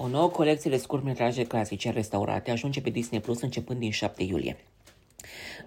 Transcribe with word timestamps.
O 0.00 0.08
nouă 0.08 0.28
colecție 0.28 0.70
de 0.70 0.76
scurtmetraje 0.76 1.44
clasice 1.44 1.90
restaurate 1.90 2.50
ajunge 2.50 2.80
pe 2.80 2.90
Disney 2.90 3.20
Plus 3.20 3.40
începând 3.40 3.78
din 3.78 3.90
7 3.90 4.22
iulie. 4.22 4.56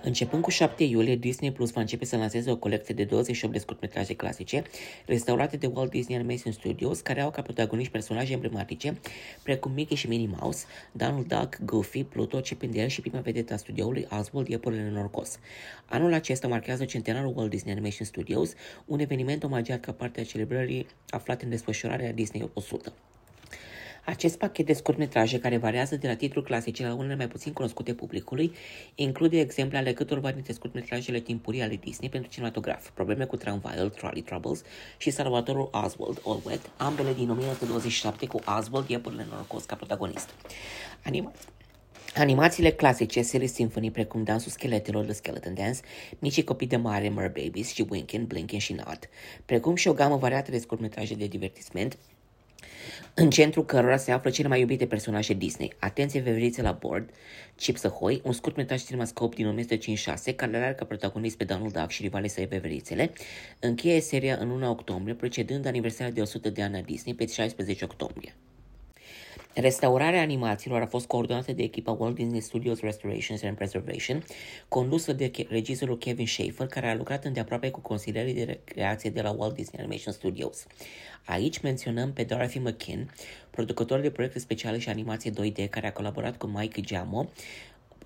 Începând 0.01 0.43
cu 0.43 0.49
7 0.49 0.83
iulie, 0.83 1.15
Disney 1.15 1.51
Plus 1.51 1.71
va 1.71 1.81
începe 1.81 2.05
să 2.05 2.17
lanseze 2.17 2.51
o 2.51 2.55
colecție 2.55 2.93
de 2.95 3.03
28 3.03 3.53
de 3.53 3.59
scurtmetraje 3.59 4.13
clasice, 4.15 4.63
restaurate 5.05 5.57
de 5.57 5.67
Walt 5.67 5.89
Disney 5.89 6.17
Animation 6.17 6.51
Studios, 6.51 7.01
care 7.01 7.21
au 7.21 7.31
ca 7.31 7.41
protagoniști 7.41 7.91
personaje 7.91 8.33
emblematice, 8.33 8.99
precum 9.43 9.71
Mickey 9.71 9.97
și 9.97 10.07
Minnie 10.07 10.35
Mouse, 10.39 10.65
Donald 10.91 11.27
Duck, 11.27 11.59
Goofy, 11.65 12.03
Pluto, 12.03 12.39
Chip 12.39 12.63
and 12.63 12.73
Dale 12.73 12.87
și 12.87 13.01
prima 13.01 13.19
vedetă 13.19 13.53
a 13.53 13.57
studioului 13.57 14.07
Oswald, 14.19 14.47
iepurele 14.47 14.89
norocos. 14.89 15.39
Anul 15.85 16.13
acesta 16.13 16.47
marchează 16.47 16.85
centenarul 16.85 17.33
Walt 17.35 17.49
Disney 17.49 17.73
Animation 17.73 18.05
Studios, 18.05 18.53
un 18.85 18.99
eveniment 18.99 19.43
omagiat 19.43 19.79
ca 19.79 19.91
parte 19.91 20.19
a 20.19 20.23
celebrării 20.23 20.87
aflate 21.09 21.43
în 21.43 21.49
desfășurare 21.49 22.07
a 22.07 22.11
Disney 22.11 22.49
100. 22.53 22.93
Acest 24.05 24.37
pachet 24.37 24.65
de 24.65 24.73
scurtmetraje, 24.73 25.39
care 25.39 25.57
variază 25.57 25.95
de 25.95 26.07
la 26.07 26.15
titluri 26.15 26.45
clasice 26.45 26.87
la 26.87 26.93
unele 26.93 27.15
mai 27.15 27.27
puțin 27.27 27.53
cunoscute 27.53 27.93
publicului, 27.93 28.53
include 28.95 29.39
exemple 29.39 29.77
ale 29.77 29.93
câtorva 29.93 30.31
dintre 30.31 30.53
scurtmetrajele 30.53 31.19
timpurii 31.19 31.61
ale 31.61 31.75
Disney 31.75 32.09
pentru 32.09 32.29
cinematograf, 32.31 32.89
Probleme 32.89 33.25
cu 33.25 33.35
tramvaiul, 33.35 33.89
Trolley 33.89 34.21
Troubles 34.21 34.61
și 34.97 35.09
Salvatorul 35.09 35.69
Oswald, 35.71 36.21
All 36.25 36.41
Wet, 36.45 36.69
ambele 36.77 37.13
din 37.13 37.29
1927 37.29 38.27
cu 38.27 38.39
Oswald, 38.59 38.89
iepurile 38.89 39.25
norocos 39.29 39.63
ca 39.63 39.75
protagonist. 39.75 40.29
Anima- 41.03 41.31
Animațiile 42.15 42.71
clasice, 42.71 43.21
Silly 43.21 43.47
Symphony, 43.47 43.91
precum 43.91 44.23
Dansul 44.23 44.51
Scheletelor, 44.51 45.03
The 45.03 45.13
Skeleton 45.13 45.53
Dance, 45.53 45.79
Micii 46.19 46.43
Copii 46.43 46.67
de 46.67 46.75
Mare, 46.75 47.09
Mer 47.09 47.31
Babies 47.31 47.73
și 47.73 47.85
Winkin, 47.89 48.25
Blinkin 48.25 48.59
și 48.59 48.73
Nod, 48.73 48.99
precum 49.45 49.75
și 49.75 49.87
o 49.87 49.93
gamă 49.93 50.17
variată 50.17 50.51
de 50.51 50.57
scurtmetraje 50.57 51.13
de 51.13 51.27
divertisment, 51.27 51.97
în 53.13 53.29
centrul 53.29 53.65
cărora 53.65 53.97
se 53.97 54.11
află 54.11 54.29
cele 54.29 54.47
mai 54.47 54.59
iubite 54.59 54.85
personaje 54.85 55.33
Disney. 55.33 55.73
Atenție 55.79 56.19
veverițe 56.19 56.61
la 56.61 56.71
bord, 56.71 57.09
Chips 57.55 57.83
Ahoy, 57.83 58.21
un 58.23 58.31
scurt 58.31 58.55
metraj 58.55 58.83
cinemascope 58.83 59.35
din 59.35 59.45
1956 59.45 60.33
care 60.33 60.57
are 60.57 60.73
ca 60.73 60.85
protagonist 60.85 61.37
pe 61.37 61.43
Donald 61.43 61.73
Duck 61.73 61.89
și 61.89 62.01
rivale 62.01 62.27
săi 62.27 62.45
veverițele, 62.45 63.11
încheie 63.59 64.01
seria 64.01 64.37
în 64.39 64.49
1 64.49 64.69
octombrie, 64.69 65.15
precedând 65.15 65.65
aniversarea 65.65 66.11
de 66.11 66.21
100 66.21 66.49
de 66.49 66.61
ani 66.61 66.77
a 66.77 66.81
Disney 66.81 67.15
pe 67.15 67.25
16 67.25 67.83
octombrie. 67.83 68.35
Restaurarea 69.53 70.21
animațiilor 70.21 70.81
a 70.81 70.85
fost 70.87 71.07
coordonată 71.07 71.51
de 71.51 71.63
echipa 71.63 71.91
Walt 71.91 72.15
Disney 72.15 72.41
Studios 72.41 72.79
Restorations 72.79 73.43
and 73.43 73.55
Preservation, 73.55 74.23
condusă 74.67 75.13
de 75.13 75.31
regizorul 75.49 75.97
Kevin 75.97 76.27
Schaefer, 76.27 76.67
care 76.67 76.89
a 76.89 76.95
lucrat 76.95 77.25
îndeaproape 77.25 77.69
cu 77.69 77.79
consilierii 77.79 78.33
de 78.33 78.43
recreație 78.43 79.09
de 79.09 79.21
la 79.21 79.31
Walt 79.31 79.55
Disney 79.55 79.79
Animation 79.79 80.13
Studios. 80.13 80.65
Aici 81.25 81.59
menționăm 81.61 82.13
pe 82.13 82.23
Dorothy 82.23 82.59
McKin, 82.59 83.11
producător 83.49 83.99
de 83.99 84.09
proiecte 84.09 84.39
speciale 84.39 84.79
și 84.79 84.89
animație 84.89 85.31
2D, 85.31 85.69
care 85.69 85.87
a 85.87 85.93
colaborat 85.93 86.37
cu 86.37 86.47
Mike 86.47 86.81
Giamo, 86.81 87.29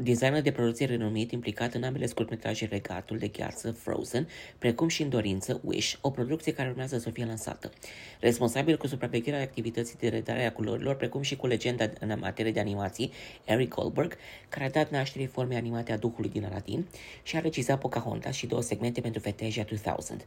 designer 0.04 0.42
de 0.42 0.52
producție 0.52 0.86
renumit 0.86 1.32
implicat 1.32 1.74
în 1.74 1.84
ambele 1.84 2.06
scurtmetraje 2.06 2.66
Regatul 2.66 3.18
de 3.18 3.28
gheață 3.28 3.72
Frozen, 3.72 4.28
precum 4.58 4.88
și 4.88 5.02
în 5.02 5.10
Dorință 5.10 5.62
Wish, 5.64 5.94
o 6.02 6.10
producție 6.10 6.54
care 6.54 6.70
urmează 6.70 6.98
să 6.98 7.10
fie 7.10 7.26
lansată. 7.26 7.72
Responsabil 8.20 8.78
cu 8.78 8.88
supravegherea 8.88 9.42
activității 9.42 9.98
de 10.00 10.08
redare 10.08 10.46
a 10.46 10.52
culorilor, 10.52 10.96
precum 10.96 11.22
și 11.22 11.36
cu 11.36 11.48
legenda 11.48 11.90
în 12.00 12.18
materie 12.20 12.52
de 12.52 12.60
animații, 12.60 13.12
Eric 13.44 13.74
Goldberg, 13.74 14.18
care 14.50 14.66
a 14.66 14.70
dat 14.70 14.92
naștere 14.92 15.26
formei 15.26 15.58
animate 15.58 15.92
a 15.92 15.98
Duhului 15.98 16.30
din 16.30 16.46
Aladdin 16.46 16.86
și 17.24 17.36
a 17.36 17.40
regizat 17.40 17.80
Pocahontas 17.80 18.36
și 18.36 18.48
două 18.48 18.62
segmente 18.62 19.02
pentru 19.02 19.22
Fantasia 19.22 19.66
2000. 19.84 20.26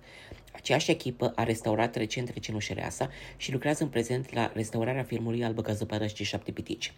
Aceeași 0.52 0.90
echipă 0.90 1.32
a 1.34 1.42
restaurat 1.42 1.94
recent 1.94 2.28
Recenușereasa 2.28 3.10
și 3.36 3.52
lucrează 3.52 3.82
în 3.82 3.88
prezent 3.88 4.32
la 4.34 4.50
restaurarea 4.54 5.02
filmului 5.02 5.44
Albă 5.44 5.62
ca 5.62 5.72
zăpadă 5.72 6.06
și 6.06 6.24
șapte 6.24 6.50
pitici. 6.50 6.92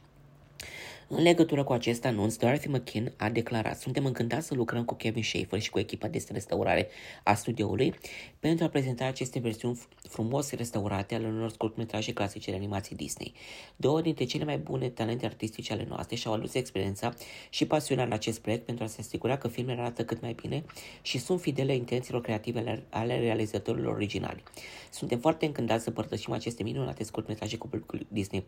În 1.12 1.22
legătură 1.22 1.64
cu 1.64 1.72
acest 1.72 2.04
anunț, 2.04 2.36
Dorothy 2.36 2.68
McKin 2.68 3.12
a 3.16 3.28
declarat 3.28 3.78
Suntem 3.78 4.04
încântați 4.04 4.46
să 4.46 4.54
lucrăm 4.54 4.84
cu 4.84 4.94
Kevin 4.94 5.22
Schaefer 5.22 5.60
și 5.60 5.70
cu 5.70 5.78
echipa 5.78 6.08
de 6.08 6.24
restaurare 6.32 6.88
a 7.22 7.34
studioului 7.34 7.94
pentru 8.40 8.64
a 8.64 8.68
prezenta 8.68 9.04
aceste 9.04 9.38
versiuni 9.38 9.78
frumos 10.08 10.52
restaurate 10.52 11.14
ale 11.14 11.26
unor 11.26 11.50
scurtmetraje 11.50 12.12
clasice 12.12 12.50
de 12.50 12.56
animații 12.56 12.96
Disney. 12.96 13.32
Două 13.76 14.00
dintre 14.00 14.24
cele 14.24 14.44
mai 14.44 14.58
bune 14.58 14.88
talente 14.88 15.26
artistice 15.26 15.72
ale 15.72 15.86
noastre 15.88 16.16
și-au 16.16 16.34
adus 16.34 16.54
experiența 16.54 17.14
și 17.48 17.66
pasiunea 17.66 18.04
în 18.04 18.12
acest 18.12 18.40
proiect 18.40 18.64
pentru 18.66 18.84
a 18.84 18.86
se 18.86 18.96
asigura 19.00 19.38
că 19.38 19.48
filmele 19.48 19.80
arată 19.80 20.04
cât 20.04 20.20
mai 20.20 20.32
bine 20.32 20.64
și 21.02 21.18
sunt 21.18 21.40
fidele 21.40 21.74
intențiilor 21.74 22.20
creative 22.20 22.84
ale 22.88 23.18
realizatorilor 23.18 23.94
originali. 23.94 24.42
Suntem 24.90 25.18
foarte 25.18 25.46
încântați 25.46 25.84
să 25.84 25.90
părtășim 25.90 26.32
aceste 26.32 26.62
minunate 26.62 27.04
scurtmetraje 27.04 27.56
cu 27.56 27.68
publicul 27.68 28.06
Disney+. 28.08 28.44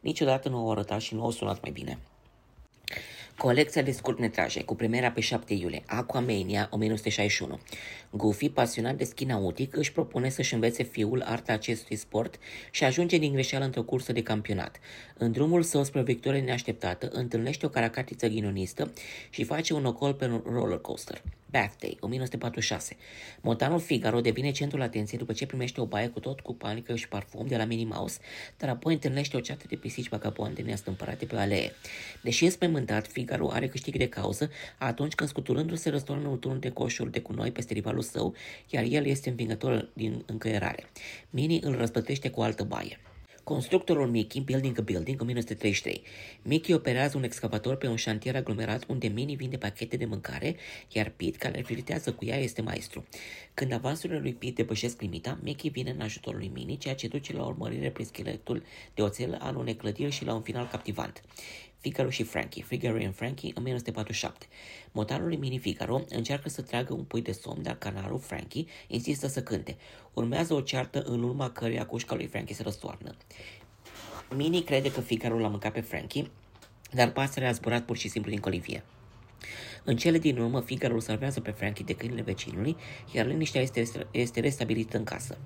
Niciodată 0.00 0.48
nu 0.48 0.56
au 0.56 0.70
arătat 0.70 1.00
și 1.00 1.14
nu 1.14 1.22
au 1.22 1.30
sunat 1.30 1.62
mai 1.62 1.70
bine. 1.70 1.87
Colecția 3.38 3.82
de 3.82 3.90
scurtmetraje 3.90 4.62
cu 4.62 4.74
premiera 4.74 5.10
pe 5.10 5.20
7 5.20 5.54
iulie, 5.54 5.82
Aquamania 5.86 6.68
1961. 6.70 7.58
Goofy, 8.10 8.48
pasionat 8.48 8.96
de 8.96 9.04
schi 9.04 9.24
nautic, 9.24 9.76
își 9.76 9.92
propune 9.92 10.28
să-și 10.28 10.54
învețe 10.54 10.82
fiul 10.82 11.22
arta 11.22 11.52
acestui 11.52 11.96
sport 11.96 12.38
și 12.70 12.84
ajunge 12.84 13.18
din 13.18 13.32
greșeală 13.32 13.64
într-o 13.64 13.82
cursă 13.82 14.12
de 14.12 14.22
campionat. 14.22 14.80
În 15.18 15.32
drumul 15.32 15.62
său 15.62 15.84
spre 15.84 16.00
o 16.00 16.02
victorie 16.02 16.40
neașteptată, 16.40 17.08
întâlnește 17.12 17.66
o 17.66 17.68
caracatiță 17.68 18.26
ghinonistă 18.26 18.92
și 19.30 19.44
face 19.44 19.74
un 19.74 19.84
ocol 19.84 20.14
pe 20.14 20.24
un 20.24 20.42
roller 20.46 20.78
coaster. 20.78 21.22
Bath 21.50 21.74
Day, 21.80 21.96
1946. 22.00 22.96
Montanul 23.40 23.80
Figaro 23.80 24.20
devine 24.20 24.50
centrul 24.50 24.82
atenției 24.82 25.18
după 25.18 25.32
ce 25.32 25.46
primește 25.46 25.80
o 25.80 25.86
baie 25.86 26.08
cu 26.08 26.20
tot 26.20 26.40
cu 26.40 26.54
panică 26.54 26.94
și 26.94 27.08
parfum 27.08 27.46
de 27.46 27.56
la 27.56 27.64
Minnie 27.64 27.86
Mouse, 27.90 28.18
dar 28.56 28.68
apoi 28.68 28.92
întâlnește 28.92 29.36
o 29.36 29.40
ceată 29.40 29.64
de 29.68 29.76
pisici 29.76 30.08
vagabonde 30.08 30.62
neastâmpărate 30.62 31.24
pe 31.24 31.36
alee. 31.36 31.72
Deși 32.22 32.44
înspăimântat, 32.44 33.06
Figaro 33.06 33.50
are 33.50 33.68
câștig 33.68 33.96
de 33.96 34.08
cauză 34.08 34.50
atunci 34.78 35.14
când 35.14 35.28
scuturându-se 35.28 35.90
răstoarnă 35.90 36.28
un 36.28 36.38
turn 36.38 36.60
de 36.60 36.70
coșuri 36.70 37.10
de 37.10 37.20
cu 37.20 37.32
noi 37.32 37.52
peste 37.52 37.72
rivalul 37.72 38.02
său, 38.02 38.34
iar 38.68 38.84
el 38.84 39.06
este 39.06 39.28
învingător 39.28 39.88
din 39.92 40.22
încăierare. 40.26 40.84
Minnie 41.30 41.58
îl 41.62 41.76
răspătește 41.76 42.30
cu 42.30 42.40
o 42.40 42.42
altă 42.42 42.64
baie. 42.64 42.98
Constructorul 43.48 44.06
Mickey, 44.06 44.40
Building 44.40 44.78
a 44.78 44.82
Building, 44.82 45.20
1933. 45.20 46.02
Mickey 46.42 46.74
operează 46.74 47.16
un 47.16 47.22
excavator 47.22 47.76
pe 47.76 47.86
un 47.86 47.96
șantier 47.96 48.36
aglomerat 48.36 48.84
unde 48.88 49.06
Minnie 49.06 49.36
vinde 49.36 49.56
pachete 49.56 49.96
de 49.96 50.04
mâncare, 50.04 50.56
iar 50.92 51.12
Pete, 51.16 51.38
care 51.38 51.62
flirtează 51.62 52.12
cu 52.12 52.24
ea, 52.24 52.36
este 52.36 52.62
maestru. 52.62 53.06
Când 53.54 53.72
avansurile 53.72 54.18
lui 54.18 54.32
Pete 54.32 54.52
depășesc 54.52 55.00
limita, 55.00 55.38
Mickey 55.42 55.70
vine 55.70 55.90
în 55.90 56.00
ajutorul 56.00 56.38
lui 56.38 56.50
Minnie, 56.54 56.76
ceea 56.76 56.94
ce 56.94 57.08
duce 57.08 57.32
la 57.32 57.44
urmărire 57.44 57.90
prin 57.90 58.06
scheletul 58.06 58.62
de 58.94 59.02
oțel 59.02 59.36
al 59.40 59.56
unei 59.56 59.76
clădiri 59.76 60.10
și 60.10 60.24
la 60.24 60.34
un 60.34 60.42
final 60.42 60.66
captivant. 60.66 61.22
Figaro 61.80 62.10
și 62.10 62.22
Frankie, 62.22 62.62
Figaro 62.62 62.96
and 63.04 63.14
Frankie, 63.14 63.52
1947. 63.56 64.46
Motarul 64.92 65.26
lui 65.26 65.36
Mini 65.36 65.58
Figaro 65.58 66.04
încearcă 66.08 66.48
să 66.48 66.62
tragă 66.62 66.92
un 66.92 67.04
pui 67.04 67.22
de 67.22 67.32
somn, 67.32 67.62
dar 67.62 67.76
canarul 67.76 68.18
Frankie 68.18 68.64
insistă 68.86 69.26
să 69.26 69.42
cânte. 69.42 69.76
Urmează 70.14 70.54
o 70.54 70.60
ceartă 70.60 71.02
în 71.02 71.22
urma 71.22 71.50
căreia 71.50 71.86
cușca 71.86 72.14
lui 72.14 72.26
Frankie 72.26 72.54
se 72.54 72.62
răstoarnă. 72.62 73.16
Mini 74.36 74.62
crede 74.62 74.92
că 74.92 75.00
Figaro 75.00 75.38
l-a 75.38 75.48
mâncat 75.48 75.72
pe 75.72 75.80
Frankie, 75.80 76.30
dar 76.92 77.12
pasărea 77.12 77.48
a 77.48 77.52
zburat 77.52 77.84
pur 77.84 77.96
și 77.96 78.08
simplu 78.08 78.30
din 78.30 78.40
colivie. 78.40 78.84
În 79.84 79.96
cele 79.96 80.18
din 80.18 80.38
urmă, 80.38 80.60
Figaro 80.60 80.94
îl 80.94 81.00
salvează 81.00 81.40
pe 81.40 81.50
Frankie 81.50 81.84
de 81.84 81.94
câinile 81.94 82.22
vecinului, 82.22 82.76
iar 83.12 83.26
liniștea 83.26 83.60
este, 83.60 84.06
este 84.10 84.40
restabilită 84.40 84.96
în 84.96 85.04
casă. 85.04 85.38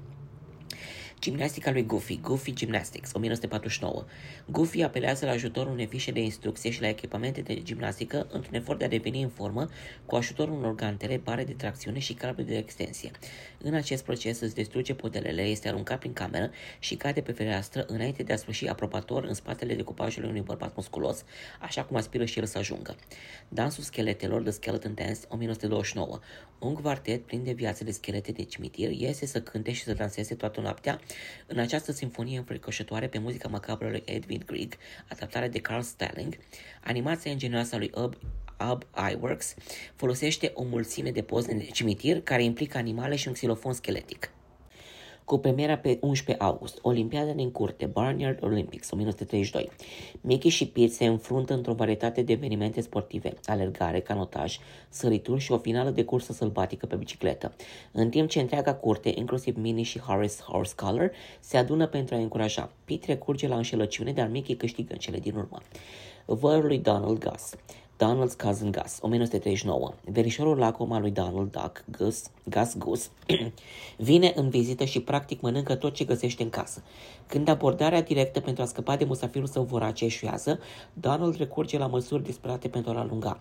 Gimnastica 1.23 1.71
lui 1.71 1.87
Goofy, 1.87 2.21
Goofy 2.21 2.53
Gymnastics, 2.53 3.13
1949. 3.13 4.05
Goofy 4.47 4.83
apelează 4.83 5.25
la 5.25 5.31
ajutorul 5.31 5.73
unei 5.73 5.87
fișe 5.87 6.11
de 6.11 6.21
instrucție 6.21 6.71
și 6.71 6.81
la 6.81 6.89
echipamente 6.89 7.41
de 7.41 7.63
gimnastică 7.63 8.27
într-un 8.31 8.55
efort 8.55 8.79
de 8.79 8.85
a 8.85 8.89
deveni 8.89 9.23
în 9.23 9.29
formă 9.29 9.69
cu 10.07 10.17
ajutorul 10.17 10.55
unor 10.55 10.75
gantele, 10.75 11.17
bare 11.17 11.45
de 11.45 11.53
tracțiune 11.53 11.99
și 11.99 12.13
cable 12.13 12.43
de 12.43 12.57
extensie. 12.57 13.11
În 13.59 13.75
acest 13.75 14.05
proces 14.05 14.41
îți 14.41 14.55
distruge 14.55 14.95
podelele, 14.95 15.43
este 15.43 15.69
aruncat 15.69 15.99
prin 15.99 16.13
cameră 16.13 16.51
și 16.79 16.95
cade 16.95 17.21
pe 17.21 17.33
fereastră 17.33 17.85
înainte 17.89 18.23
de 18.23 18.33
a 18.33 18.37
sfârși 18.37 18.67
aprobator 18.67 19.25
în 19.25 19.35
spatele 19.35 19.75
decupajului 19.75 20.29
unui 20.29 20.41
bărbat 20.41 20.77
musculos, 20.77 21.25
așa 21.61 21.85
cum 21.85 21.97
aspiră 21.97 22.25
și 22.25 22.39
el 22.39 22.47
să 22.47 22.59
ajungă. 22.59 22.97
Dansul 23.49 23.83
scheletelor, 23.83 24.43
The 24.43 24.51
Skeleton 24.51 24.95
Dance, 24.95 25.21
1929. 25.29 26.19
Un 26.59 26.75
quartet 26.75 27.27
plin 27.27 27.45
de 27.45 27.53
viață 27.53 27.85
de 27.85 27.91
schelete 27.91 28.33
de 28.33 28.43
cimitir 28.43 28.91
iese 28.91 29.27
să 29.27 29.41
cânte 29.41 29.73
și 29.73 29.83
să 29.83 29.93
danseze 29.93 30.35
toată 30.35 30.61
noaptea 30.61 31.01
în 31.47 31.59
această 31.59 31.93
sinfonie 31.93 32.39
înfricoșătoare 32.39 33.07
pe 33.07 33.19
muzica 33.19 33.49
macabră 33.49 33.89
lui 33.89 34.03
Edwin 34.05 34.43
Grieg, 34.47 34.77
adaptarea 35.09 35.49
de 35.49 35.61
Carl 35.61 35.81
Stalling, 35.81 36.39
animația 36.85 37.31
ingenioasă 37.31 37.75
a 37.75 37.79
lui 37.79 37.91
Ub, 37.95 38.15
Ub 38.71 38.83
Iwerks 39.11 39.55
folosește 39.95 40.51
o 40.55 40.63
mulțime 40.63 41.11
de 41.11 41.23
poze 41.23 41.55
de 41.55 41.65
cimitir 41.65 42.21
care 42.21 42.43
implică 42.43 42.79
animale 42.79 43.17
și 43.17 43.29
un 43.29 43.35
xilofon 43.35 43.73
scheletic. 43.73 44.31
Cu 45.25 45.39
premiera 45.39 45.77
pe 45.77 45.99
11 46.01 46.45
august, 46.45 46.79
Olimpiada 46.83 47.33
din 47.33 47.51
curte, 47.51 47.87
Barnyard 47.87 48.43
Olympics 48.43 48.91
1932. 48.91 49.71
Mickey 50.21 50.51
și 50.51 50.69
Pete 50.69 50.93
se 50.93 51.07
înfruntă 51.07 51.55
într-o 51.55 51.73
varietate 51.73 52.23
de 52.23 52.33
evenimente 52.33 52.81
sportive, 52.81 53.33
alergare, 53.45 54.01
canotaj, 54.01 54.59
sărituri 54.89 55.41
și 55.41 55.53
o 55.53 55.59
finală 55.59 55.91
de 55.91 56.05
cursă 56.05 56.33
sălbatică 56.33 56.87
pe 56.87 56.97
bicicletă. 56.97 57.53
În 57.93 58.09
timp 58.09 58.29
ce 58.29 58.41
întreaga 58.41 58.75
curte, 58.75 59.13
inclusiv 59.15 59.57
Minnie 59.57 59.85
și 59.85 59.99
Horace 59.99 60.43
Horsecollar, 60.49 61.11
se 61.41 61.57
adună 61.57 61.87
pentru 61.87 62.15
a 62.15 62.19
încuraja. 62.19 62.71
Pete 62.85 63.07
recurge 63.07 63.49
la 63.49 63.57
înșelăciune, 63.57 64.13
dar 64.13 64.29
Mickey 64.29 64.57
câștigă 64.57 64.93
în 64.93 64.99
cele 64.99 65.19
din 65.19 65.35
urmă. 65.37 65.59
Vărul 66.25 66.67
lui 66.67 66.79
Donald 66.79 67.19
Gus. 67.19 67.55
Donald's 68.03 68.37
Cousin 68.37 68.71
Gus, 68.71 68.99
1939. 69.01 69.93
Verișorul 70.05 70.59
lacom 70.59 70.93
al 70.93 71.01
lui 71.01 71.11
Donald 71.11 71.51
Duck, 71.51 71.85
Gus, 71.99 72.23
Gus 72.45 72.77
Gus, 72.79 73.11
vine 73.97 74.33
în 74.35 74.49
vizită 74.49 74.85
și 74.85 75.01
practic 75.01 75.41
mănâncă 75.41 75.75
tot 75.75 75.95
ce 75.95 76.05
găsește 76.05 76.43
în 76.43 76.51
casă. 76.51 76.83
Când 77.27 77.49
abordarea 77.49 78.03
directă 78.03 78.41
pentru 78.41 78.63
a 78.63 78.67
scăpa 78.67 78.97
de 78.97 79.05
musafirul 79.05 79.47
său 79.47 79.63
vorace 79.63 80.05
eșuează, 80.05 80.59
Donald 80.93 81.37
recurge 81.37 81.79
la 81.79 81.87
măsuri 81.87 82.23
disperate 82.23 82.69
pentru 82.69 82.91
a-l 82.91 82.97
alunga. 82.97 83.41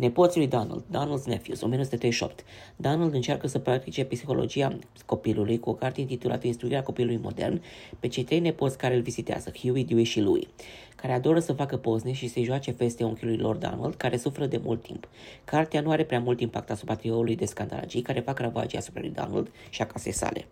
Nepoții 0.00 0.40
lui 0.40 0.48
Donald, 0.48 0.82
Donald's 0.82 1.26
Nephews, 1.26 1.60
1938. 1.60 2.44
Donald 2.76 3.14
încearcă 3.14 3.46
să 3.46 3.58
practice 3.58 4.04
psihologia 4.04 4.78
copilului 5.06 5.58
cu 5.58 5.70
o 5.70 5.74
carte 5.74 6.00
intitulată 6.00 6.46
Instruirea 6.46 6.82
copilului 6.82 7.20
modern 7.22 7.62
pe 7.98 8.08
cei 8.08 8.24
trei 8.24 8.40
nepoți 8.40 8.78
care 8.78 8.94
îl 8.94 9.00
vizitează, 9.02 9.52
Huey, 9.62 9.84
Dewey 9.84 10.04
și 10.04 10.20
Louie, 10.20 10.46
care 10.96 11.12
adoră 11.12 11.38
să 11.38 11.52
facă 11.52 11.76
pozne 11.76 12.12
și 12.12 12.28
să-i 12.28 12.44
joace 12.44 12.70
feste 12.70 13.04
unchiului 13.04 13.36
lor 13.36 13.56
Donald, 13.56 13.94
care 13.94 14.16
suferă 14.16 14.46
de 14.46 14.60
mult 14.62 14.82
timp. 14.82 15.08
Cartea 15.44 15.80
nu 15.80 15.90
are 15.90 16.04
prea 16.04 16.20
mult 16.20 16.40
impact 16.40 16.70
asupra 16.70 16.94
trioului 16.94 17.36
de 17.36 17.44
scandalagii 17.44 18.02
care 18.02 18.20
fac 18.20 18.38
ravagii 18.38 18.78
asupra 18.78 19.00
lui 19.00 19.10
Donald 19.10 19.50
și 19.70 19.82
a 19.82 19.86
casei 19.86 20.12
sale. 20.12 20.46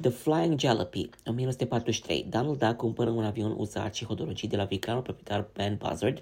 The 0.00 0.10
Flying 0.10 0.60
Jalopy, 0.60 1.10
1943. 1.26 2.26
Donald 2.30 2.58
Duck 2.58 2.76
cumpără 2.76 3.10
un 3.10 3.24
avion 3.24 3.54
uzat 3.56 3.94
și 3.94 4.04
hodologit 4.04 4.50
de 4.50 4.56
la 4.56 4.64
viclanul 4.64 5.02
proprietar 5.02 5.46
Ben 5.54 5.76
Buzzard, 5.76 6.20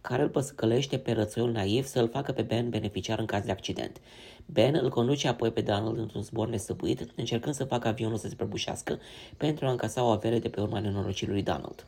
care 0.00 0.22
îl 0.22 0.28
păscălește 0.28 0.98
pe 0.98 1.12
rățoiul 1.12 1.52
naiv 1.52 1.84
să-l 1.84 2.08
facă 2.08 2.32
pe 2.32 2.42
Ben 2.42 2.70
beneficiar 2.70 3.18
în 3.18 3.26
caz 3.26 3.44
de 3.44 3.50
accident. 3.50 4.00
Ben 4.46 4.74
îl 4.74 4.90
conduce 4.90 5.28
apoi 5.28 5.50
pe 5.50 5.60
Donald 5.60 5.98
într-un 5.98 6.22
zbor 6.22 6.48
nesăbuit, 6.48 7.08
încercând 7.16 7.54
să 7.54 7.64
facă 7.64 7.88
avionul 7.88 8.16
să 8.16 8.28
se 8.28 8.34
prăbușească 8.34 8.98
pentru 9.36 9.66
a 9.66 9.70
încasa 9.70 10.04
o 10.04 10.08
avere 10.08 10.38
de 10.38 10.48
pe 10.48 10.60
urma 10.60 10.80
nenorocirii 10.80 11.32
lui 11.32 11.42
Donald. 11.42 11.86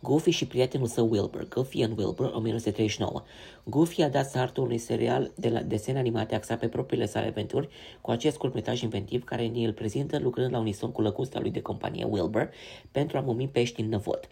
Goofy 0.00 0.30
și 0.30 0.46
prietenul 0.46 0.86
său 0.86 1.10
Wilbur, 1.10 1.48
Goofy 1.48 1.82
and 1.82 1.98
Wilbur, 1.98 2.24
1939. 2.34 3.22
Goofy 3.64 4.02
a 4.02 4.08
dat 4.08 4.30
sartul 4.30 4.64
unui 4.64 4.78
serial 4.78 5.32
de 5.34 5.48
la 5.48 5.60
desene 5.60 5.98
animate 5.98 6.34
axat 6.34 6.58
pe 6.58 6.68
propriile 6.68 7.06
sale 7.06 7.26
aventuri 7.26 7.68
cu 8.00 8.10
acest 8.10 8.34
scurtmetraj 8.34 8.82
inventiv 8.82 9.24
care 9.24 9.44
ni 9.44 9.64
îl 9.64 9.72
prezintă 9.72 10.18
lucrând 10.18 10.52
la 10.52 10.58
unison 10.58 10.92
cu 10.92 11.00
lăcusta 11.00 11.40
lui 11.40 11.50
de 11.50 11.60
companie 11.60 12.04
Wilbur 12.04 12.50
pentru 12.90 13.16
a 13.16 13.20
mumi 13.20 13.48
pești 13.48 13.80
în 13.80 13.88
năvod. 13.88 14.28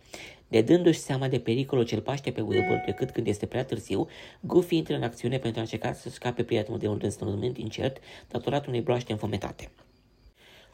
De 0.49 0.61
dându-și 0.61 0.99
seama 0.99 1.29
de 1.29 1.39
pericolul 1.39 1.85
ce 1.85 1.95
îl 1.95 2.01
paște 2.01 2.31
pe 2.31 2.41
Wilbur 2.41 2.83
decât 2.87 3.11
când 3.11 3.27
este 3.27 3.47
prea 3.47 3.65
târziu, 3.65 4.07
Goofy 4.41 4.77
intră 4.77 4.95
în 4.95 5.03
acțiune 5.03 5.39
pentru 5.39 5.59
a 5.59 5.63
încerca 5.63 5.93
să 5.93 6.11
scape 6.11 6.43
prietenul 6.43 6.79
de 6.79 6.89
un 6.89 6.99
destănământ 6.99 7.59
incert 7.59 7.97
datorat 8.29 8.67
unei 8.67 8.81
broaște 8.81 9.13
înfometate. 9.13 9.71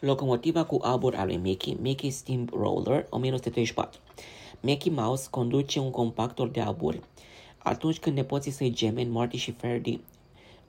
Locomotiva 0.01 0.65
cu 0.65 0.79
abur 0.83 1.15
al 1.15 1.27
lui 1.27 1.37
Mickey, 1.37 1.77
Mickey 1.81 2.11
Steamroller, 2.11 3.07
1934. 3.11 4.01
Mickey 4.63 4.93
Mouse 4.93 5.27
conduce 5.31 5.79
un 5.79 5.91
compactor 5.91 6.49
de 6.49 6.61
aburi 6.61 7.01
atunci 7.59 7.99
când 7.99 8.17
nepoții 8.17 8.51
săi 8.51 8.71
gemeni, 8.71 9.11
Marty 9.11 9.37
și 9.37 9.51
Ferdy 9.51 10.01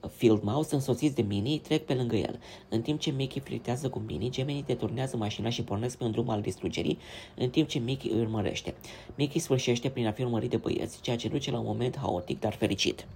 Field 0.08 0.42
Mouse, 0.42 0.74
însoțiți 0.74 1.14
de 1.14 1.22
Minnie, 1.22 1.58
trec 1.58 1.84
pe 1.84 1.94
lângă 1.94 2.16
el. 2.16 2.40
În 2.68 2.82
timp 2.82 3.00
ce 3.00 3.10
Mickey 3.10 3.42
flirtează 3.44 3.88
cu 3.88 4.02
Minnie, 4.06 4.28
gemenii 4.28 4.62
deturnează 4.62 5.16
mașina 5.16 5.48
și 5.48 5.62
pornesc 5.62 5.96
pe 5.96 6.04
un 6.04 6.10
drum 6.10 6.28
al 6.28 6.40
distrugerii, 6.40 6.98
în 7.36 7.50
timp 7.50 7.68
ce 7.68 7.78
Mickey 7.78 8.10
îi 8.10 8.20
urmărește. 8.20 8.74
Mickey 9.14 9.40
sfârșește 9.40 9.88
prin 9.88 10.06
a 10.06 10.12
fi 10.12 10.22
urmărit 10.22 10.50
de 10.50 10.56
băieți, 10.56 11.00
ceea 11.00 11.16
ce 11.16 11.28
duce 11.28 11.50
la 11.50 11.58
un 11.58 11.64
moment 11.66 11.96
haotic, 11.96 12.40
dar 12.40 12.52
fericit. 12.52 13.06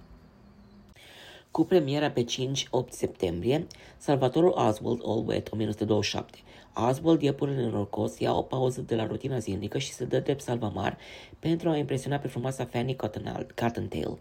Cu 1.51 1.63
premiera 1.63 2.11
pe 2.11 2.23
5-8 2.23 2.25
septembrie, 2.89 3.67
Salvatorul 3.97 4.49
Oswald 4.49 5.01
Allwet, 5.05 5.51
1927. 5.51 6.37
Oswald, 6.89 7.21
iepurile 7.21 7.63
norocos, 7.63 8.19
ia 8.19 8.33
o 8.33 8.41
pauză 8.41 8.81
de 8.81 8.95
la 8.95 9.05
rutina 9.05 9.39
zilnică 9.39 9.77
și 9.77 9.93
se 9.93 10.05
dă 10.05 10.19
drept 10.19 10.41
salvamar 10.41 10.97
pentru 11.39 11.69
a 11.69 11.77
impresiona 11.77 12.17
pe 12.17 12.27
frumoasa 12.27 12.65
Fanny 12.65 12.95
Cottontail. 13.55 14.17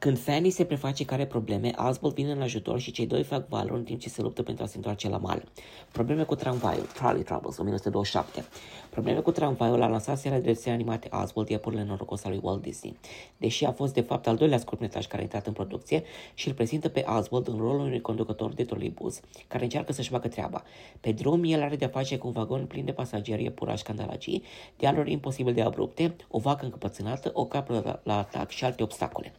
Când 0.00 0.18
Fanny 0.18 0.50
se 0.50 0.64
preface 0.64 1.04
care 1.04 1.26
probleme, 1.26 1.72
Oswald 1.88 2.14
vine 2.14 2.30
în 2.30 2.42
ajutor 2.42 2.78
și 2.80 2.90
cei 2.90 3.06
doi 3.06 3.22
fac 3.22 3.48
valor 3.48 3.76
în 3.76 3.84
timp 3.84 4.00
ce 4.00 4.08
se 4.08 4.22
luptă 4.22 4.42
pentru 4.42 4.64
a 4.64 4.66
se 4.66 4.76
întoarce 4.76 5.08
la 5.08 5.16
mal. 5.16 5.44
Probleme 5.92 6.22
cu 6.22 6.34
tramvaiul, 6.34 6.84
Trolley 6.84 7.22
Troubles, 7.22 7.58
1927. 7.58 8.44
Probleme 8.90 9.20
cu 9.20 9.30
tramvaiul 9.30 9.82
a 9.82 9.86
lansat 9.86 10.18
seria 10.18 10.38
de 10.38 10.44
desene 10.44 10.74
animate 10.74 11.08
Oswald, 11.22 11.48
iepurile 11.48 11.84
norocos 11.84 12.24
al 12.24 12.30
lui 12.30 12.40
Walt 12.42 12.62
Disney. 12.62 12.96
Deși 13.36 13.64
a 13.64 13.72
fost 13.72 13.94
de 13.94 14.00
fapt 14.00 14.26
al 14.26 14.36
doilea 14.36 14.58
scurtmetraj 14.58 15.06
care 15.06 15.20
a 15.20 15.22
intrat 15.22 15.46
în 15.46 15.52
producție 15.52 16.02
și 16.34 16.48
îl 16.48 16.54
prezintă 16.54 16.88
pe 16.88 17.04
Oswald 17.18 17.48
în 17.48 17.56
rolul 17.56 17.80
unui 17.80 18.00
conducător 18.00 18.52
de 18.52 18.64
troleibuz 18.64 19.20
care 19.48 19.62
încearcă 19.62 19.92
să-și 19.92 20.10
facă 20.10 20.28
treaba. 20.28 20.62
Pe 21.00 21.12
drum, 21.12 21.44
el 21.44 21.62
are 21.62 21.76
de 21.76 21.86
face 21.86 22.18
cu 22.18 22.26
un 22.26 22.32
vagon 22.32 22.66
plin 22.66 22.84
de 22.84 22.92
pasageri 22.92 23.42
iepurași 23.42 23.82
scandalagii, 23.82 24.42
dealuri 24.76 25.12
imposibil 25.12 25.54
de 25.54 25.62
abrupte, 25.62 26.16
o 26.28 26.38
vacă 26.38 26.64
încăpățânată, 26.64 27.30
o 27.34 27.44
capră 27.44 27.80
la, 27.84 28.00
la 28.02 28.18
atac 28.18 28.50
și 28.50 28.64
alte 28.64 28.82
obstacole. 28.82 29.32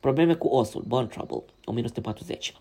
Probleme 0.00 0.34
cu 0.34 0.46
osul, 0.46 0.84
Bone 0.86 1.06
Trouble, 1.06 1.44
1940. 1.64 2.54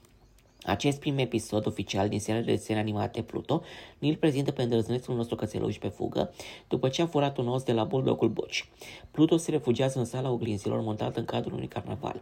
Acest 0.64 1.00
prim 1.00 1.18
episod 1.18 1.68
oficial 1.68 2.10
din 2.10 2.20
seria 2.20 2.42
de 2.42 2.52
desene 2.52 2.80
animate 2.80 3.22
Pluto 3.22 3.62
ni-l 3.98 4.16
prezintă 4.16 4.52
pe 4.52 4.62
îndrăznețul 4.62 5.16
nostru 5.16 5.36
cățeluș 5.36 5.78
pe 5.78 5.88
fugă, 5.88 6.34
după 6.68 6.90
ce 6.90 7.02
a 7.02 7.08
furat 7.08 7.38
un 7.38 7.48
os 7.48 7.64
de 7.64 7.72
la 7.72 7.84
bulldogul 7.84 8.30
Butch. 8.30 8.64
Pluto 9.12 9.38
se 9.38 9.52
refugiază 9.52 10.00
în 10.00 10.06
sala 10.06 10.32
oglinzilor 10.32 10.82
montată 10.82 11.20
în 11.20 11.26
cadrul 11.26 11.54
unui 11.54 11.68
carnaval. 11.68 12.22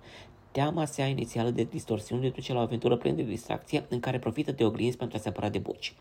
Teama 0.52 0.86
sa 0.86 1.06
inițială 1.06 1.50
de 1.50 1.64
distorsiune 1.64 2.30
duce 2.30 2.54
la 2.54 2.60
o 2.60 2.62
aventură 2.62 2.98
plină 2.98 3.16
de 3.16 3.24
distracție 3.24 3.86
în 3.90 4.00
care 4.00 4.20
profită 4.20 4.52
de 4.52 4.66
oglinzi 4.66 4.98
pentru 4.98 5.18
a 5.18 5.20
se 5.20 5.28
apăra 5.28 5.50
de 5.50 5.58
Butch. 5.58 5.92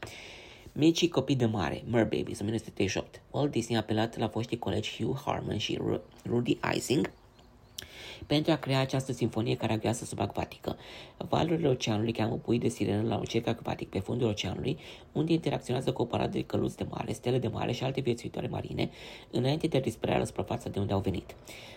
Micii 0.73 1.09
copii 1.09 1.37
de 1.37 1.47
mare, 1.47 1.83
Mer 1.91 2.03
Babies, 2.03 2.41
1938. 2.41 3.23
Walt 3.31 3.51
Disney 3.51 3.77
a 3.77 3.81
apelat 3.81 4.19
la 4.19 4.29
foștii 4.29 4.59
colegi 4.59 5.03
Hugh 5.03 5.19
Harman 5.25 5.59
și 5.59 5.81
Rudy 6.25 6.59
Ising 6.75 7.11
pentru 8.27 8.53
a 8.53 8.57
crea 8.57 8.81
această 8.81 9.13
sinfonie 9.13 9.57
caragiasă 9.57 10.05
subacvatică. 10.05 10.77
Valurile 11.17 11.69
oceanului 11.69 12.13
cheamă 12.13 12.35
pui 12.35 12.59
de 12.59 12.69
sirenă 12.69 13.09
la 13.09 13.17
un 13.17 13.25
cerc 13.25 13.47
acvatic 13.47 13.89
pe 13.89 13.99
fundul 13.99 14.29
oceanului, 14.29 14.79
unde 15.13 15.33
interacționează 15.33 15.93
cu 15.93 16.03
o 16.03 16.05
paradă 16.05 16.31
de 16.31 16.43
căluți 16.43 16.77
de 16.77 16.87
mare, 16.91 17.13
stele 17.13 17.39
de 17.39 17.49
mare 17.49 17.73
și 17.73 17.85
alte 17.85 18.01
viețuitoare 18.01 18.47
marine, 18.47 18.91
înainte 19.31 19.67
de 19.67 19.77
a 19.77 19.81
dispărea 19.81 20.19
la 20.19 20.25
suprafața 20.25 20.69
de 20.69 20.79
unde 20.79 20.93
au 20.93 21.01
venit. 21.01 21.35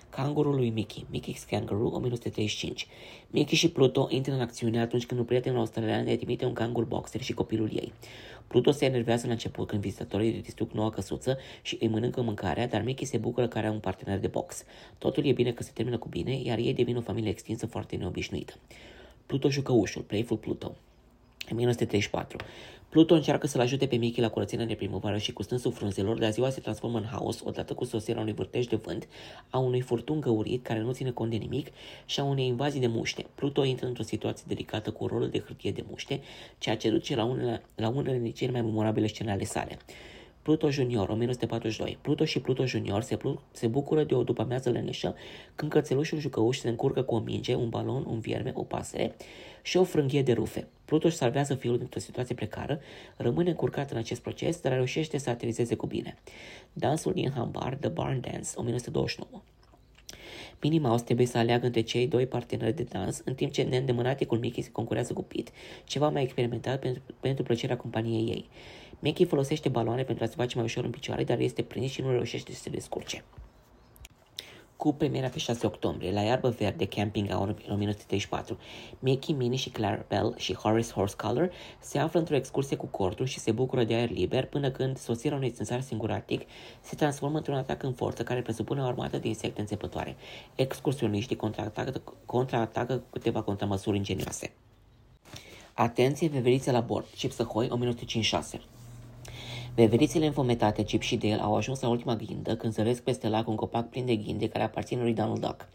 Cangurul 0.10 0.56
lui 0.56 0.70
Mickey, 0.70 1.06
Mickey's 1.14 1.50
Kangaroo, 1.50 1.88
1935. 1.88 2.88
Mickey 3.30 3.58
și 3.58 3.70
Pluto 3.70 4.08
intră 4.10 4.34
în 4.34 4.42
acțiune 4.42 4.80
atunci 4.80 5.06
când 5.06 5.20
un 5.20 5.26
prieten 5.26 5.56
australian 5.56 6.04
le 6.04 6.16
trimite 6.16 6.46
un 6.46 6.54
cangur 6.54 6.84
boxer 6.84 7.22
și 7.22 7.34
copilul 7.34 7.70
ei. 7.74 7.94
Pluto 8.48 8.72
se 8.72 8.86
enervează 8.86 9.26
la 9.26 9.32
început 9.32 9.68
când 9.68 9.82
vizitatorii 9.82 10.34
îi 10.34 10.42
distrug 10.42 10.72
noua 10.72 10.90
căsuță 10.90 11.38
și 11.62 11.78
îi 11.80 11.88
mănâncă 11.88 12.22
mâncarea, 12.22 12.68
dar 12.68 12.82
Mickey 12.82 13.08
se 13.08 13.18
bucură 13.18 13.48
că 13.48 13.58
are 13.58 13.70
un 13.70 13.80
partener 13.80 14.19
de 14.19 14.28
box. 14.28 14.64
Totul 14.98 15.26
e 15.26 15.31
bine 15.31 15.52
că 15.52 15.64
se 15.64 15.71
termină 15.74 15.98
cu 15.98 16.07
bine, 16.07 16.31
iar 16.44 16.58
ei 16.58 16.74
devin 16.74 16.98
o 16.98 17.02
familie 17.02 17.30
extinsă 17.30 17.66
foarte 17.66 17.96
neobișnuită. 17.96 18.54
Pluto 19.26 19.50
jucăușul, 19.50 20.02
Playful 20.02 20.38
Pluto. 20.38 20.76
În 21.50 21.56
1934. 21.56 22.38
Pluto 22.90 23.14
încearcă 23.14 23.48
să-l 23.48 23.62
ajute 23.62 23.88
pe 23.88 23.96
Mickey 23.96 24.24
la 24.24 24.30
curățenia 24.30 24.66
de 24.66 24.74
primăvară 24.74 25.18
și 25.18 25.34
cu 25.34 25.44
stânsul 25.44 25.72
frunzelor, 25.72 26.18
dar 26.18 26.32
ziua 26.32 26.50
se 26.50 26.60
transformă 26.60 26.98
în 26.98 27.06
haos 27.06 27.42
odată 27.44 27.74
cu 27.74 27.84
sosirea 27.84 28.22
unui 28.22 28.34
vârtej 28.34 28.66
de 28.66 28.76
vânt, 28.76 29.08
a 29.50 29.58
unui 29.58 29.82
furtun 29.82 30.20
găurit 30.20 30.64
care 30.64 30.80
nu 30.80 30.92
ține 30.92 31.12
cont 31.12 31.32
de 31.32 31.36
nimic 31.38 31.68
și 32.06 32.20
a 32.20 32.24
unei 32.24 32.46
invazii 32.46 32.80
de 32.80 32.88
muște. 32.88 33.26
Pluto 33.36 33.64
intră 33.64 33.88
într-o 33.88 34.04
situație 34.04 34.46
delicată 34.48 34.92
cu 34.92 35.08
rolul 35.08 35.30
de 35.30 35.40
hârtie 35.40 35.72
de 35.72 35.84
muște, 35.90 36.22
ceea 36.58 36.78
ce 36.78 36.90
duce 36.90 37.16
la 37.16 37.24
unele, 37.24 37.66
la 37.76 37.90
unele 37.90 38.18
din 38.18 38.32
cele 38.32 38.52
mai 38.52 38.62
memorabile 38.62 39.08
scene 39.08 39.32
ale 39.32 39.44
sale. 39.44 39.78
Pluto 40.47 40.69
Junior, 40.69 41.09
1942. 41.09 41.97
Pluto 42.01 42.25
și 42.25 42.39
Pluto 42.39 42.66
Junior 42.66 43.01
se, 43.01 43.16
plu- 43.16 43.42
se 43.51 43.68
bucură 43.68 44.04
de 44.04 44.16
o 44.16 44.23
după-amiază 44.23 44.69
leneșă 44.69 45.16
când 45.56 45.71
cățelușul 45.71 46.19
jucăuș 46.19 46.57
se 46.57 46.69
încurcă 46.69 47.01
cu 47.01 47.16
o 47.16 47.19
minge, 47.19 47.56
un 47.56 47.69
balon, 47.69 48.06
un 48.06 48.19
vierme, 48.19 48.51
o 48.56 48.63
pasăre 48.63 49.16
și 49.61 49.77
o 49.77 49.83
frânghie 49.83 50.21
de 50.21 50.33
rufe. 50.33 50.68
Pluto 50.85 51.07
își 51.07 51.16
salvează 51.16 51.56
fiul 51.56 51.77
dintr-o 51.77 51.99
situație 51.99 52.35
precară, 52.35 52.80
rămâne 53.18 53.49
încurcat 53.49 53.92
în 53.92 53.97
acest 53.97 54.21
proces, 54.21 54.61
dar 54.61 54.73
reușește 54.73 55.18
să 55.18 55.30
aterizeze 55.30 55.75
cu 55.75 55.87
bine. 55.87 56.18
Dansul 56.73 57.13
din 57.13 57.31
Hambar, 57.31 57.77
The 57.80 57.89
Barn 57.89 58.21
Dance, 58.21 58.49
1929. 58.56 59.42
Minnie 60.61 60.80
Mouse 60.80 61.04
trebuie 61.04 61.26
să 61.26 61.37
aleagă 61.37 61.66
între 61.66 61.81
cei 61.81 62.07
doi 62.07 62.26
parteneri 62.26 62.76
de 62.76 62.83
dans, 62.83 63.21
în 63.26 63.33
timp 63.33 63.52
ce 63.52 63.61
neîndemânaticul 63.61 64.40
Mickey 64.40 64.64
se 64.64 64.71
concurează 64.71 65.14
cu 65.14 65.23
Pete, 65.23 65.52
ceva 65.83 66.09
mai 66.09 66.23
experimentat 66.23 66.80
pentru, 66.80 67.02
pentru 67.19 67.44
plăcerea 67.44 67.78
companiei 67.78 68.30
ei. 68.30 68.49
Mickey 68.99 69.26
folosește 69.26 69.69
baloane 69.69 70.04
pentru 70.04 70.23
a 70.23 70.28
se 70.28 70.33
face 70.35 70.56
mai 70.56 70.66
ușor 70.66 70.83
în 70.83 70.90
picioare, 70.90 71.23
dar 71.23 71.40
este 71.40 71.61
prins 71.61 71.92
și 71.92 72.02
nu 72.02 72.11
reușește 72.11 72.52
să 72.52 72.61
se 72.61 72.69
descurce. 72.69 73.23
Cu 74.78 74.94
premiera 74.94 75.28
pe 75.28 75.40
6 75.40 75.66
octombrie, 75.66 76.12
la 76.12 76.22
Iarbă 76.22 76.50
Verde, 76.50 76.86
Camping 76.86 77.30
Out 77.31 77.40
1934. 77.40 78.57
Mickey, 79.00 79.36
Minnie 79.36 79.57
și 79.57 79.69
Clarabelle 79.69 80.34
și 80.36 80.54
Horace 80.54 80.92
Horsecolor 80.92 81.52
se 81.80 82.00
află 82.00 82.19
într-o 82.19 82.36
excursie 82.36 82.76
cu 82.76 82.86
cortul 82.86 83.26
și 83.26 83.40
se 83.40 83.52
bucură 83.52 83.84
de 83.84 83.94
aer 83.94 84.10
liber 84.10 84.46
până 84.46 84.72
când 84.72 84.98
sosirea 84.98 85.38
unui 85.38 85.52
țânțar 85.52 85.81
singuratic 85.81 86.42
se 86.81 86.96
transformă 86.96 87.38
într-un 87.38 87.56
atac 87.56 87.84
în 87.84 87.94
forță 87.94 88.24
care 88.24 88.42
presupune 88.42 88.81
o 88.81 88.86
armată 88.86 89.18
de 89.18 89.28
insecte 89.28 89.60
înțepătoare. 89.60 90.16
Excursioniștii 90.56 91.36
contraatacă, 91.36 92.02
contraatacă 92.26 92.96
cu 92.96 93.07
câteva 93.10 93.42
contramăsuri 93.42 93.98
ingenioase. 93.98 94.54
Atenție, 95.74 96.28
veverițe 96.28 96.72
la 96.72 96.80
bord. 96.80 97.06
Chips 97.18 97.40
Ahoy, 97.40 97.68
1956. 97.69 98.62
Veverițele 99.78 100.26
înfometate, 100.26 100.84
Chip 100.84 101.02
și 101.02 101.16
Dale, 101.16 101.42
au 101.42 101.56
ajuns 101.56 101.81
la 101.81 101.88
ultima 101.90 102.16
ghindă 102.16 102.56
când 102.56 102.74
zăresc 102.74 103.02
peste 103.02 103.28
lac 103.28 103.48
un 103.48 103.56
copac 103.56 103.90
plin 103.90 104.06
de 104.06 104.16
ghinde 104.16 104.48
care 104.48 104.64
aparține 104.64 105.02
lui 105.02 105.14
Donald 105.14 105.40
Duck. 105.40 105.68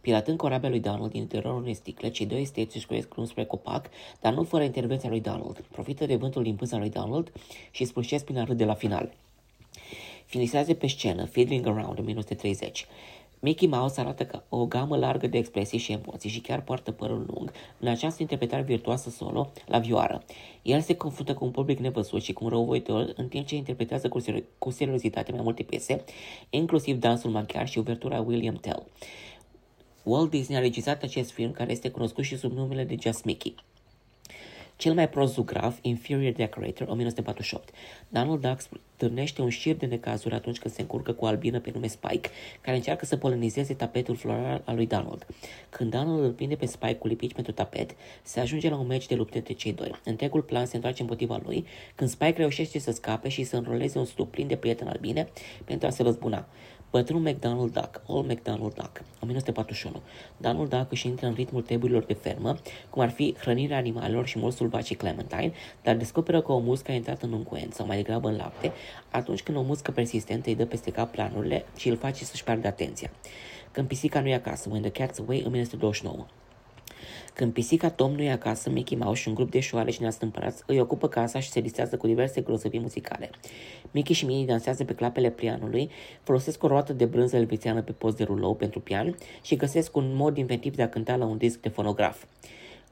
Piratând 0.00 0.36
corabia 0.36 0.68
lui 0.68 0.80
Donald 0.80 1.10
din 1.10 1.20
interiorul 1.20 1.60
unei 1.60 1.74
sticle, 1.74 2.10
cei 2.10 2.26
doi 2.26 2.40
esteți 2.40 2.76
își 2.76 2.86
croiesc 2.86 3.08
drum 3.08 3.24
spre 3.24 3.44
copac, 3.44 3.90
dar 4.20 4.32
nu 4.32 4.42
fără 4.42 4.62
intervenția 4.62 5.08
lui 5.08 5.20
Donald. 5.20 5.64
Profită 5.70 6.06
de 6.06 6.16
vântul 6.16 6.42
din 6.42 6.54
pânza 6.54 6.78
lui 6.78 6.90
Donald 6.90 7.32
și 7.70 7.84
splușesc 7.84 8.24
prin 8.24 8.38
a 8.38 8.44
râde 8.44 8.64
la 8.64 8.74
final. 8.74 9.12
Finisează 10.24 10.74
pe 10.74 10.86
scenă 10.86 11.24
Fiddling 11.24 11.66
Around 11.66 11.98
în 11.98 12.04
1930. 12.04 12.86
Mickey 13.42 13.68
Mouse 13.68 14.00
arată 14.00 14.24
ca 14.24 14.44
o 14.48 14.66
gamă 14.66 14.96
largă 14.96 15.26
de 15.26 15.38
expresii 15.38 15.78
și 15.78 15.92
emoții 15.92 16.30
și 16.30 16.40
chiar 16.40 16.62
poartă 16.62 16.90
părul 16.90 17.26
lung 17.34 17.52
în 17.78 17.88
această 17.88 18.22
interpretare 18.22 18.62
virtuoasă 18.62 19.10
solo 19.10 19.50
la 19.66 19.78
vioară. 19.78 20.22
El 20.62 20.80
se 20.80 20.96
confruntă 20.96 21.34
cu 21.34 21.44
un 21.44 21.50
public 21.50 21.78
nevăzut 21.78 22.22
și 22.22 22.32
cu 22.32 22.44
un 22.44 22.50
răuvoitor 22.50 23.12
în 23.16 23.28
timp 23.28 23.46
ce 23.46 23.56
interpretează 23.56 24.08
cu, 24.08 24.20
seri- 24.20 24.44
cu 24.58 24.70
seriozitate 24.70 25.32
mai 25.32 25.42
multe 25.42 25.62
piese, 25.62 26.04
inclusiv 26.50 26.98
dansul 26.98 27.30
maghiar 27.30 27.68
și 27.68 27.78
uvertura 27.78 28.20
William 28.20 28.54
Tell. 28.54 28.86
Walt 30.02 30.30
Disney 30.30 30.58
a 30.58 30.60
regizat 30.60 31.02
acest 31.02 31.30
film 31.30 31.50
care 31.50 31.70
este 31.70 31.90
cunoscut 31.90 32.24
și 32.24 32.36
sub 32.36 32.52
numele 32.52 32.84
de 32.84 32.96
Just 33.00 33.24
Mickey. 33.24 33.54
Cel 34.80 34.94
mai 34.94 35.08
prost 35.08 35.32
zugrav, 35.32 35.78
Inferior 35.82 36.32
Decorator, 36.32 36.88
1948. 36.88 37.68
Donald 38.08 38.40
Duck 38.40 38.60
târnește 38.96 39.42
un 39.42 39.48
șir 39.48 39.76
de 39.76 39.86
necazuri 39.86 40.34
atunci 40.34 40.58
când 40.58 40.74
se 40.74 40.80
încurcă 40.80 41.12
cu 41.12 41.24
o 41.24 41.28
albină 41.28 41.60
pe 41.60 41.70
nume 41.74 41.86
Spike, 41.86 42.28
care 42.60 42.76
încearcă 42.76 43.04
să 43.04 43.16
polenizeze 43.16 43.74
tapetul 43.74 44.16
floral 44.16 44.62
al 44.64 44.74
lui 44.74 44.86
Donald. 44.86 45.26
Când 45.70 45.90
Donald 45.90 46.22
îl 46.22 46.30
prinde 46.30 46.54
pe 46.54 46.66
Spike 46.66 46.94
cu 46.94 47.06
lipici 47.06 47.32
pentru 47.32 47.52
tapet, 47.52 47.90
se 48.22 48.40
ajunge 48.40 48.68
la 48.68 48.76
un 48.76 48.86
meci 48.86 49.06
de 49.06 49.14
lupte 49.14 49.38
între 49.38 49.52
cei 49.52 49.72
doi. 49.72 49.90
Întregul 50.04 50.42
plan 50.42 50.66
se 50.66 50.76
întoarce 50.76 51.02
împotriva 51.02 51.40
lui, 51.44 51.66
când 51.94 52.10
Spike 52.10 52.34
reușește 52.36 52.78
să 52.78 52.90
scape 52.90 53.28
și 53.28 53.44
să 53.44 53.56
înroleze 53.56 53.98
un 53.98 54.04
stup 54.04 54.30
plin 54.30 54.46
de 54.46 54.56
prieteni 54.56 54.90
albine 54.90 55.28
pentru 55.64 55.86
a 55.86 55.90
se 55.90 56.02
răzbuna. 56.02 56.48
Bătrânul 56.90 57.22
McDonald 57.22 57.72
Duck, 57.72 58.02
All 58.08 58.22
McDonald 58.22 58.74
Duck, 58.74 59.02
1941. 59.20 60.02
Donald 60.36 60.68
Duck 60.68 60.92
își 60.92 61.06
intră 61.06 61.26
în 61.26 61.32
ritmul 61.32 61.62
treburilor 61.62 62.04
de 62.04 62.14
fermă, 62.14 62.56
cum 62.90 63.02
ar 63.02 63.10
fi 63.10 63.34
hrănirea 63.38 63.76
animalelor 63.76 64.26
și 64.26 64.38
mult 64.38 64.54
sălbacii 64.54 64.94
Clementine, 64.94 65.52
dar 65.82 65.96
descoperă 65.96 66.40
că 66.40 66.52
o 66.52 66.58
muscă 66.58 66.90
a 66.90 66.94
intrat 66.94 67.22
în 67.22 67.32
unguent 67.32 67.74
sau 67.74 67.86
mai 67.86 67.96
degrabă 67.96 68.28
în 68.28 68.36
lapte, 68.36 68.72
atunci 69.10 69.42
când 69.42 69.56
o 69.56 69.62
muscă 69.62 69.90
persistentă 69.90 70.48
îi 70.48 70.54
dă 70.54 70.66
peste 70.66 70.90
cap 70.90 71.10
planurile 71.10 71.64
și 71.76 71.88
îl 71.88 71.96
face 71.96 72.24
să-și 72.24 72.44
piardă 72.44 72.66
atenția. 72.66 73.10
Când 73.70 73.88
pisica 73.88 74.20
nu 74.20 74.28
e 74.28 74.34
acasă, 74.34 74.68
When 74.70 74.82
the 74.82 75.04
Cat's 75.04 75.18
Away, 75.18 75.42
1929. 75.46 76.26
Când 77.34 77.52
pisica 77.52 77.90
Tom 77.90 78.12
nu 78.12 78.22
e 78.22 78.30
acasă, 78.30 78.70
Mickey 78.70 78.96
Mouse 78.96 79.20
și 79.20 79.28
un 79.28 79.34
grup 79.34 79.50
de 79.50 79.60
șoare 79.60 79.90
și 79.90 80.00
neastâmpărați 80.00 80.62
îi 80.66 80.80
ocupă 80.80 81.08
casa 81.08 81.40
și 81.40 81.50
se 81.50 81.60
distrează 81.60 81.96
cu 81.96 82.06
diverse 82.06 82.40
grozăvii 82.40 82.80
muzicale. 82.80 83.30
Mickey 83.90 84.14
și 84.14 84.24
Minnie 84.24 84.46
dansează 84.46 84.84
pe 84.84 84.94
clapele 84.94 85.30
pianului, 85.30 85.90
folosesc 86.22 86.62
o 86.62 86.66
roată 86.66 86.92
de 86.92 87.04
brânză 87.04 87.36
elvețiană 87.36 87.82
pe 87.82 87.92
post 87.92 88.16
de 88.16 88.24
rulou 88.24 88.54
pentru 88.54 88.80
pian 88.80 89.16
și 89.42 89.56
găsesc 89.56 89.96
un 89.96 90.14
mod 90.14 90.36
inventiv 90.36 90.76
de 90.76 90.82
a 90.82 90.88
cânta 90.88 91.16
la 91.16 91.24
un 91.24 91.36
disc 91.36 91.60
de 91.60 91.68
fonograf. 91.68 92.24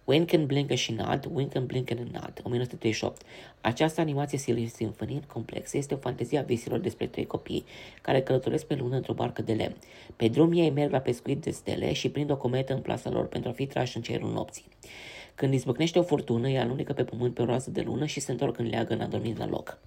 Wink 0.09 0.33
and 0.33 0.47
Blink 0.47 0.71
și 0.71 0.93
Nod, 0.93 1.29
Wink 1.33 1.55
and 1.55 1.67
Blink 1.67 1.91
and 1.91 2.01
Nod, 2.01 2.41
1938. 2.43 3.23
Această 3.61 4.01
animație 4.01 4.39
Silly 4.39 4.67
Symphony 4.67 5.23
complexă 5.27 5.77
este 5.77 5.95
o 5.95 5.97
fantezie 5.97 6.39
a 6.39 6.43
visilor 6.43 6.79
despre 6.79 7.07
trei 7.07 7.27
copii 7.27 7.65
care 8.03 8.23
călătoresc 8.23 8.67
pe 8.67 8.75
lună 8.75 8.97
într-o 8.97 9.13
barcă 9.13 9.43
de 9.43 9.53
lemn. 9.53 9.77
Pe 10.17 10.29
drum 10.29 10.53
ei 10.53 10.71
merg 10.71 10.93
la 10.93 10.99
pescuit 10.99 11.43
de 11.43 11.51
stele 11.51 11.93
și 11.93 12.09
prind 12.09 12.31
o 12.31 12.37
cometă 12.37 12.73
în 12.73 12.81
plasa 12.81 13.11
lor 13.11 13.27
pentru 13.27 13.51
a 13.51 13.53
fi 13.53 13.67
trași 13.67 13.97
în 13.97 14.03
cerul 14.03 14.33
nopții. 14.33 14.69
Când 15.35 15.53
izbăcnește 15.53 15.99
o 15.99 16.03
furtună, 16.03 16.49
ea 16.49 16.63
alunecă 16.63 16.93
pe 16.93 17.05
pământ 17.05 17.35
pe 17.35 17.43
o 17.43 17.45
roază 17.45 17.71
de 17.71 17.81
lună 17.81 18.07
și 18.07 18.21
se 18.21 18.31
întorc 18.31 18.59
în 18.59 18.69
leagă 18.69 18.93
în 18.93 19.01
adormit 19.01 19.39
la 19.39 19.47
loc. 19.47 19.79